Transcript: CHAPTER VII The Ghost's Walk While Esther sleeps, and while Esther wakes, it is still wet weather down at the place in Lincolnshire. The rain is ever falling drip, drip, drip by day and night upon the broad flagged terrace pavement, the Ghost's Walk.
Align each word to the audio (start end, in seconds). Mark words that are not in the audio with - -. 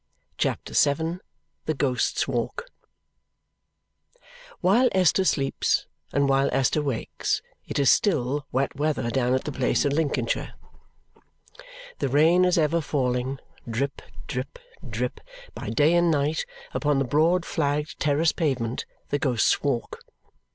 CHAPTER 0.39 0.73
VII 0.73 1.19
The 1.65 1.75
Ghost's 1.75 2.27
Walk 2.27 2.65
While 4.59 4.89
Esther 4.93 5.23
sleeps, 5.23 5.85
and 6.11 6.27
while 6.27 6.49
Esther 6.51 6.81
wakes, 6.81 7.43
it 7.67 7.77
is 7.77 7.91
still 7.91 8.47
wet 8.51 8.75
weather 8.75 9.11
down 9.11 9.35
at 9.35 9.43
the 9.43 9.51
place 9.51 9.85
in 9.85 9.93
Lincolnshire. 9.95 10.55
The 11.99 12.09
rain 12.09 12.45
is 12.45 12.57
ever 12.57 12.81
falling 12.81 13.37
drip, 13.69 14.01
drip, 14.25 14.57
drip 14.89 15.19
by 15.53 15.69
day 15.69 15.93
and 15.93 16.09
night 16.09 16.47
upon 16.73 16.97
the 16.97 17.05
broad 17.05 17.45
flagged 17.45 17.99
terrace 17.99 18.31
pavement, 18.31 18.87
the 19.09 19.19
Ghost's 19.19 19.61
Walk. 19.61 19.99